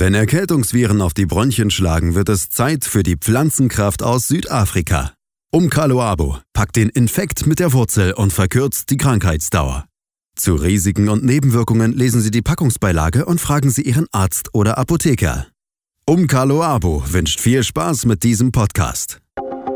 [0.00, 5.12] Wenn Erkältungsviren auf die Bronchien schlagen, wird es Zeit für die Pflanzenkraft aus Südafrika.
[5.52, 9.84] Umkaloabo packt den Infekt mit der Wurzel und verkürzt die Krankheitsdauer.
[10.36, 15.48] Zu Risiken und Nebenwirkungen lesen Sie die Packungsbeilage und fragen Sie Ihren Arzt oder Apotheker.
[16.06, 19.20] Umkaloabo wünscht viel Spaß mit diesem Podcast.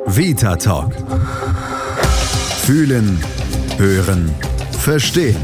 [0.07, 0.95] Vita Talk.
[2.63, 3.19] Fühlen,
[3.77, 4.35] hören,
[4.79, 5.37] verstehen.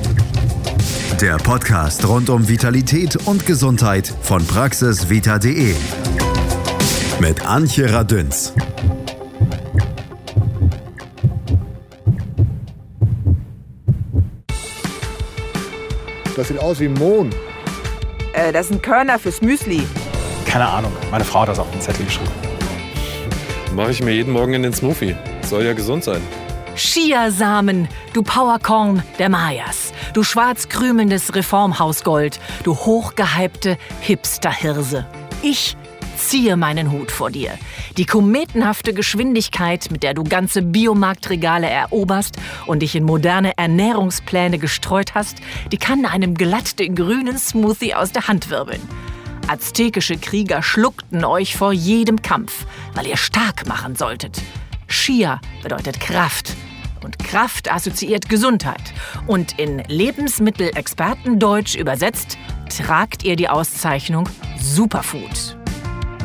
[1.19, 5.75] Der Podcast rund um Vitalität und Gesundheit von praxisvita.de.
[7.21, 8.53] Mit Antje Radünz.
[16.37, 17.31] Das sieht aus wie Mohn.
[18.33, 19.83] Äh, das sind Körner fürs Müsli.
[20.47, 20.93] Keine Ahnung.
[21.11, 22.31] Meine Frau hat das auf den Zettel geschrieben.
[23.75, 25.17] Mache ich mir jeden Morgen in den Smoothie.
[25.43, 26.21] Soll ja gesund sein.
[26.77, 35.07] Chiasamen, du Powercorn der Mayas, du schwarzkrümelndes Reformhausgold, du hochgehypte Hipsterhirse.
[35.43, 35.77] Ich
[36.17, 37.59] ziehe meinen Hut vor dir.
[37.97, 45.15] Die kometenhafte Geschwindigkeit, mit der du ganze Biomarktregale eroberst und dich in moderne Ernährungspläne gestreut
[45.15, 45.39] hast,
[45.73, 48.83] die kann einem glatt den grünen Smoothie aus der Hand wirbeln.
[49.49, 54.41] Aztekische Krieger schluckten euch vor jedem Kampf, weil ihr stark machen solltet.
[54.87, 56.55] Chia bedeutet Kraft.
[57.31, 58.93] Kraft assoziiert Gesundheit.
[59.29, 62.37] Und in Lebensmittelexpertendeutsch übersetzt
[62.69, 64.29] tragt ihr die Auszeichnung
[64.61, 65.57] Superfood.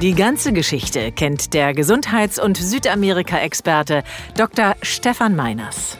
[0.01, 4.03] Die ganze Geschichte kennt der Gesundheits- und Südamerika-Experte
[4.35, 4.75] Dr.
[4.81, 5.99] Stefan Meiners.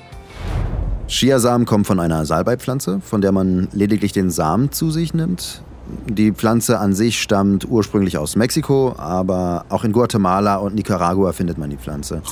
[1.08, 5.62] Chiasamen kommen von einer Salbeipflanze, von der man lediglich den Samen zu sich nimmt.
[6.08, 11.60] Die Pflanze an sich stammt ursprünglich aus Mexiko, aber auch in Guatemala und Nicaragua findet
[11.60, 12.24] man die Pflanze.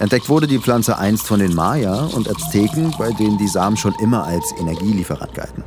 [0.00, 3.94] Entdeckt wurde die Pflanze einst von den Maya und Azteken, bei denen die Samen schon
[4.02, 5.62] immer als Energielieferant galten.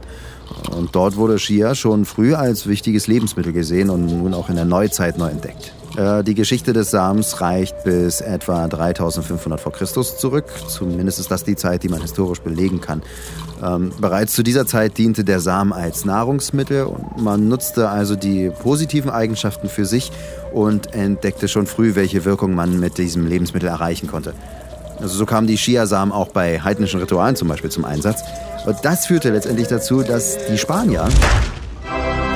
[0.71, 4.65] Und dort wurde Chia schon früh als wichtiges Lebensmittel gesehen und nun auch in der
[4.65, 5.73] Neuzeit neu entdeckt.
[5.97, 9.71] Äh, die Geschichte des Samens reicht bis etwa 3500 v.
[9.71, 9.85] Chr.
[9.85, 10.45] zurück.
[10.67, 13.01] Zumindest ist das die Zeit, die man historisch belegen kann.
[13.63, 18.51] Ähm, bereits zu dieser Zeit diente der Samen als Nahrungsmittel und man nutzte also die
[18.51, 20.11] positiven Eigenschaften für sich
[20.53, 24.35] und entdeckte schon früh, welche Wirkung man mit diesem Lebensmittel erreichen konnte.
[24.99, 28.21] Also so kamen die Chiasamen auch bei heidnischen Ritualen zum Beispiel zum Einsatz.
[28.65, 31.07] Und das führte letztendlich dazu, dass die Spanier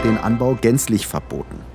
[0.04, 1.71] den Anbau gänzlich verboten.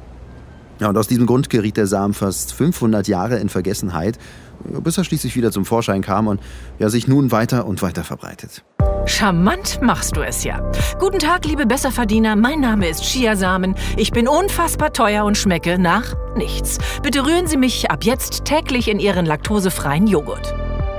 [0.79, 4.19] Ja, und aus diesem Grund geriet der Samen fast 500 Jahre in Vergessenheit,
[4.65, 6.41] bis er schließlich wieder zum Vorschein kam und
[6.79, 8.63] ja, sich nun weiter und weiter verbreitet.
[9.07, 10.61] Charmant machst du es ja.
[10.99, 12.35] Guten Tag, liebe Besserverdiener.
[12.35, 13.77] Mein Name ist Chiasamen.
[13.97, 16.79] Ich bin unfassbar teuer und schmecke nach nichts.
[17.03, 20.55] Bitte rühren Sie mich ab jetzt täglich in Ihren laktosefreien Joghurt.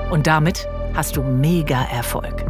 [0.10, 2.46] Und damit hast du mega Erfolg.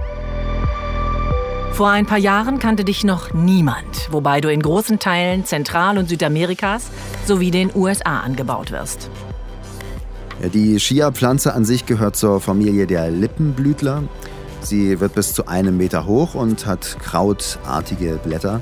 [1.77, 6.09] Vor ein paar Jahren kannte dich noch niemand, wobei du in großen Teilen Zentral- und
[6.09, 6.87] Südamerikas
[7.27, 9.11] sowie den USA angebaut wirst.
[10.55, 14.05] Die Chia-Pflanze an sich gehört zur Familie der Lippenblütler.
[14.61, 18.59] Sie wird bis zu einem Meter hoch und hat krautartige Blätter.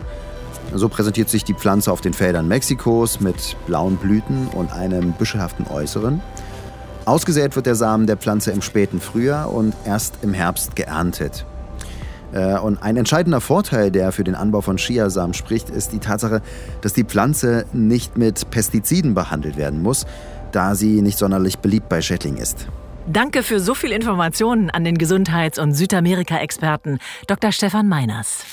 [0.73, 5.67] So präsentiert sich die Pflanze auf den Feldern Mexikos mit blauen Blüten und einem büschelhaften
[5.67, 6.19] Äußeren.
[7.05, 11.45] Ausgesät wird der Samen der Pflanze im späten Frühjahr und erst im Herbst geerntet.
[12.33, 16.41] Äh, und ein entscheidender Vorteil, der für den Anbau von Chiasamen spricht, ist die Tatsache,
[16.81, 20.05] dass die Pflanze nicht mit Pestiziden behandelt werden muss,
[20.51, 22.67] da sie nicht sonderlich beliebt bei Schädlingen ist.
[23.07, 27.51] Danke für so viel Informationen an den Gesundheits- und Südamerika-Experten Dr.
[27.51, 28.43] Stefan Meiners.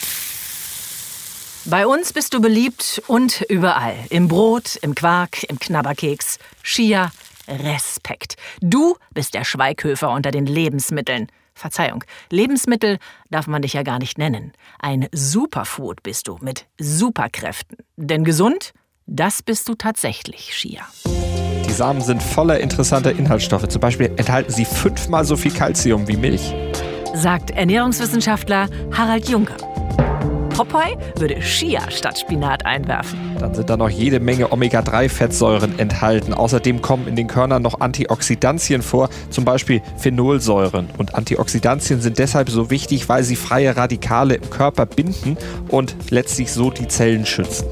[1.65, 3.95] Bei uns bist du beliebt und überall.
[4.11, 6.39] Im Brot, im Quark, im Knabberkeks.
[6.65, 7.13] Chia,
[7.49, 8.37] Respekt.
[8.61, 11.29] Du bist der Schweighöfer unter den Lebensmitteln.
[11.63, 12.99] Verzeihung, Lebensmittel
[13.31, 14.53] darf man dich ja gar nicht nennen.
[14.81, 17.79] Ein Superfood bist du mit Superkräften.
[17.97, 18.75] Denn gesund,
[19.07, 20.83] das bist du tatsächlich, Shia.
[21.07, 23.69] Die Samen sind voller interessanter Inhaltsstoffe.
[23.69, 26.53] Zum Beispiel enthalten sie fünfmal so viel Kalzium wie Milch.
[27.15, 29.72] Sagt Ernährungswissenschaftler Harald Juncker.
[30.55, 33.19] Popeye würde Chia statt Spinat einwerfen.
[33.39, 36.35] Dann sind da noch jede Menge Omega-3-Fettsäuren enthalten.
[36.35, 40.91] Außerdem kommen in den Körnern noch Antioxidantien vor, zum Beispiel Phenolsäuren.
[40.99, 45.39] Und Antioxidantien sind deshalb so wichtig, weil sie freie Radikale im Körper binden
[45.69, 47.67] und letztlich so die Zellen schützen.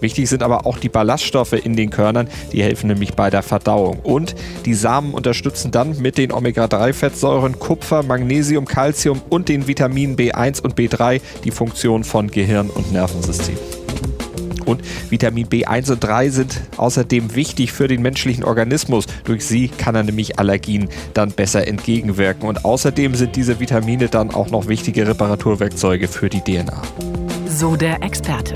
[0.00, 4.00] Wichtig sind aber auch die Ballaststoffe in den Körnern, die helfen nämlich bei der Verdauung.
[4.02, 10.62] Und die Samen unterstützen dann mit den Omega-3-Fettsäuren Kupfer, Magnesium, Calcium und den Vitaminen B1
[10.62, 13.56] und B3 die Funktion von Gehirn und Nervensystem.
[14.70, 19.06] Und Vitamin B1 und 3 sind außerdem wichtig für den menschlichen Organismus.
[19.24, 22.48] Durch sie kann er nämlich Allergien dann besser entgegenwirken.
[22.48, 26.82] Und außerdem sind diese Vitamine dann auch noch wichtige Reparaturwerkzeuge für die DNA.
[27.48, 28.54] So der Experte.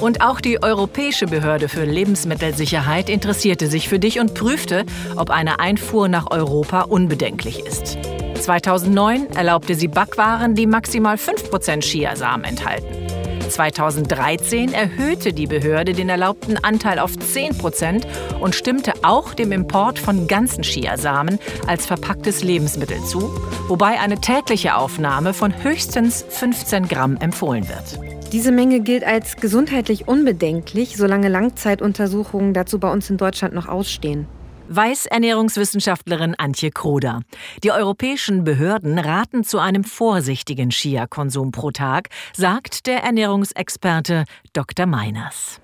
[0.00, 4.84] Und auch die Europäische Behörde für Lebensmittelsicherheit interessierte sich für dich und prüfte,
[5.16, 7.98] ob eine Einfuhr nach Europa unbedenklich ist.
[8.40, 12.86] 2009 erlaubte sie Backwaren, die maximal 5% Chiasamen enthalten.
[13.50, 18.06] 2013 erhöhte die Behörde den erlaubten Anteil auf 10%
[18.40, 23.30] und stimmte auch dem Import von ganzen Chiasamen als verpacktes Lebensmittel zu,
[23.68, 28.09] wobei eine tägliche Aufnahme von höchstens 15 Gramm empfohlen wird.
[28.32, 34.26] Diese Menge gilt als gesundheitlich unbedenklich, solange Langzeituntersuchungen dazu bei uns in Deutschland noch ausstehen
[34.70, 37.22] weiß Ernährungswissenschaftlerin Antje Kroder.
[37.64, 44.86] Die europäischen Behörden raten zu einem vorsichtigen Chia-Konsum pro Tag, sagt der Ernährungsexperte Dr.
[44.86, 45.60] Meiners.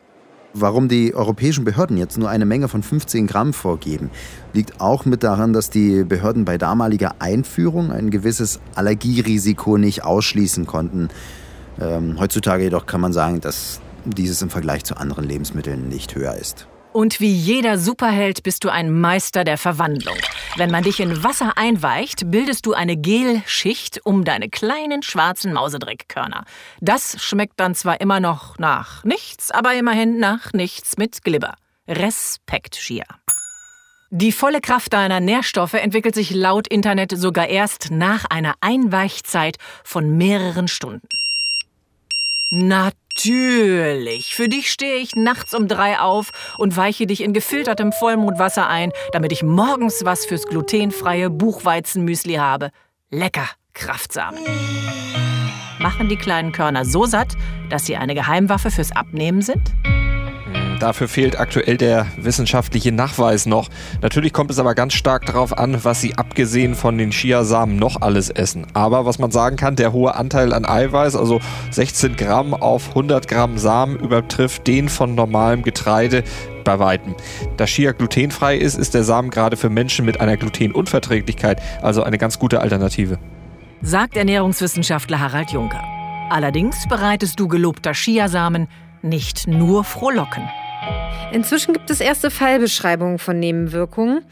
[0.54, 4.10] Warum die europäischen Behörden jetzt nur eine Menge von 15 Gramm vorgeben,
[4.54, 10.66] liegt auch mit daran, dass die Behörden bei damaliger Einführung ein gewisses Allergierisiko nicht ausschließen
[10.66, 11.10] konnten.
[11.80, 16.34] Ähm, heutzutage jedoch kann man sagen, dass dieses im Vergleich zu anderen Lebensmitteln nicht höher
[16.34, 16.66] ist.
[16.92, 20.16] Und wie jeder Superheld bist du ein Meister der Verwandlung.
[20.56, 26.44] Wenn man dich in Wasser einweicht, bildest du eine Gelschicht um deine kleinen schwarzen Mausedreckkörner.
[26.80, 31.56] Das schmeckt dann zwar immer noch nach nichts, aber immerhin nach nichts mit Glibber.
[31.86, 33.04] Respekt, Shia.
[34.10, 40.16] Die volle Kraft deiner Nährstoffe entwickelt sich laut Internet sogar erst nach einer Einweichzeit von
[40.16, 41.08] mehreren Stunden.
[42.50, 44.34] Natürlich.
[44.34, 48.92] Für dich stehe ich nachts um drei auf und weiche dich in gefiltertem Vollmondwasser ein,
[49.12, 52.70] damit ich morgens was fürs glutenfreie Buchweizenmüsli habe.
[53.10, 54.40] Lecker, Kraftsamen.
[55.78, 57.34] Machen die kleinen Körner so satt,
[57.68, 59.72] dass sie eine Geheimwaffe fürs Abnehmen sind?
[60.80, 63.68] Dafür fehlt aktuell der wissenschaftliche Nachweis noch.
[64.02, 68.02] Natürlich kommt es aber ganz stark darauf an, was sie abgesehen von den Chiasamen noch
[68.02, 68.66] alles essen.
[68.74, 71.40] Aber was man sagen kann, der hohe Anteil an Eiweiß, also
[71.70, 76.24] 16 Gramm auf 100 Gramm Samen, übertrifft den von normalem Getreide
[76.64, 77.14] bei weitem.
[77.56, 82.18] Da Chia glutenfrei ist, ist der Samen gerade für Menschen mit einer Glutenunverträglichkeit also eine
[82.18, 83.18] ganz gute Alternative.
[83.80, 85.82] Sagt Ernährungswissenschaftler Harald Juncker.
[86.28, 88.66] Allerdings bereitest du gelobter Chiasamen
[89.02, 90.42] nicht nur frohlocken.
[91.32, 94.22] Inzwischen gibt es erste Fallbeschreibungen von Nebenwirkungen.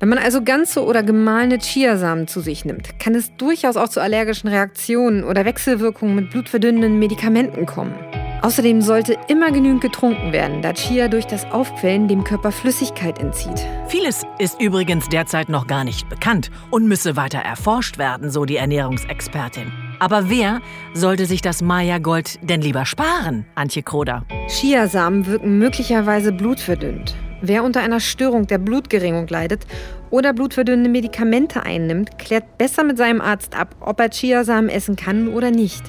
[0.00, 4.00] Wenn man also ganze oder gemahlene Chiasamen zu sich nimmt, kann es durchaus auch zu
[4.00, 7.94] allergischen Reaktionen oder Wechselwirkungen mit blutverdünnenden Medikamenten kommen.
[8.42, 13.66] Außerdem sollte immer genügend getrunken werden, da Chia durch das Aufquellen dem Körper Flüssigkeit entzieht.
[13.88, 18.56] Vieles ist übrigens derzeit noch gar nicht bekannt und müsse weiter erforscht werden, so die
[18.56, 19.87] Ernährungsexpertin.
[19.98, 20.60] Aber wer
[20.94, 24.24] sollte sich das Maya-Gold denn lieber sparen, Antje Kroder?
[24.48, 27.16] Chiasamen wirken möglicherweise blutverdünnt.
[27.40, 29.66] Wer unter einer Störung der Blutgeringung leidet
[30.10, 35.28] oder blutverdünnende Medikamente einnimmt, klärt besser mit seinem Arzt ab, ob er Chiasamen essen kann
[35.28, 35.82] oder nicht.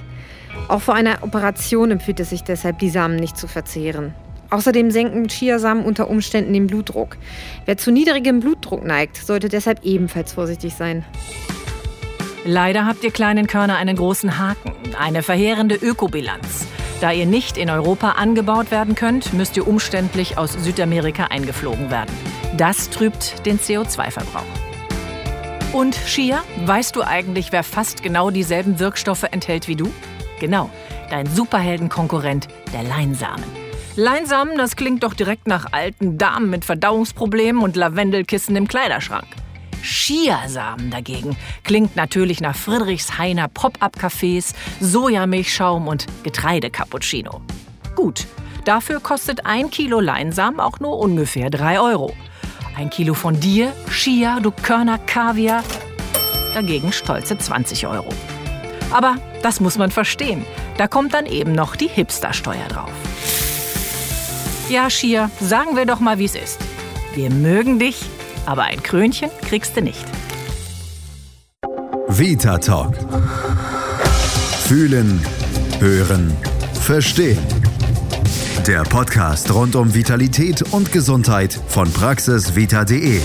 [0.67, 4.13] Auch vor einer Operation empfiehlt es sich deshalb, die Samen nicht zu verzehren.
[4.51, 7.17] Außerdem senken Chiasamen unter Umständen den Blutdruck.
[7.65, 11.05] Wer zu niedrigem Blutdruck neigt, sollte deshalb ebenfalls vorsichtig sein.
[12.45, 16.67] Leider habt ihr kleinen Körner einen großen Haken, eine verheerende Ökobilanz.
[17.01, 22.13] Da ihr nicht in Europa angebaut werden könnt, müsst ihr umständlich aus Südamerika eingeflogen werden.
[22.57, 24.43] Das trübt den CO2-Verbrauch.
[25.73, 29.91] Und Shia, weißt du eigentlich, wer fast genau dieselben Wirkstoffe enthält wie du?
[30.39, 30.69] Genau,
[31.09, 33.43] dein Superheldenkonkurrent, der Leinsamen.
[33.95, 39.27] Leinsamen, das klingt doch direkt nach alten Damen mit Verdauungsproblemen und Lavendelkissen im Kleiderschrank.
[39.81, 47.41] Chiasamen dagegen klingt natürlich nach Friedrichshainer Pop-up-Cafés, Sojamilchschaum und Getreidecappuccino.
[47.95, 48.27] Gut,
[48.65, 52.13] dafür kostet ein Kilo Leinsamen auch nur ungefähr 3 Euro.
[52.77, 55.63] Ein Kilo von dir, Chia, du Körner Kaviar,
[56.53, 58.09] dagegen stolze 20 Euro.
[58.91, 60.45] Aber das muss man verstehen.
[60.77, 62.91] Da kommt dann eben noch die Hipstersteuer drauf.
[64.69, 66.59] Ja, Shia, sagen wir doch mal, wie es ist.
[67.15, 68.05] Wir mögen dich,
[68.45, 70.05] aber ein Krönchen kriegst du nicht.
[72.07, 72.95] Vita Talk.
[74.67, 75.21] Fühlen,
[75.79, 76.35] hören,
[76.81, 77.37] verstehen.
[78.67, 83.21] Der Podcast rund um Vitalität und Gesundheit von praxisvita.de.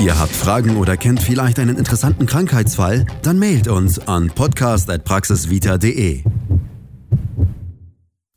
[0.00, 3.06] Ihr habt Fragen oder kennt vielleicht einen interessanten Krankheitsfall?
[3.22, 6.24] Dann mailt uns an podcast.praxisvita.de.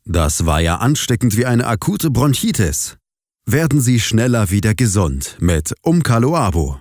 [0.04, 2.96] Das war ja ansteckend wie eine akute Bronchitis.
[3.48, 6.80] Werden Sie schneller wieder gesund mit Umkaloabo.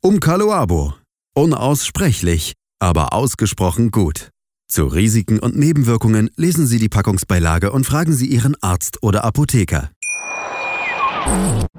[0.00, 0.94] Umkaloabo.
[1.34, 4.30] Unaussprechlich, aber ausgesprochen gut.
[4.70, 9.90] Zu Risiken und Nebenwirkungen lesen Sie die Packungsbeilage und fragen Sie Ihren Arzt oder Apotheker.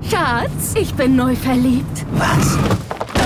[0.02, 2.06] Schatz, ich bin neu verliebt.
[2.16, 2.58] Was?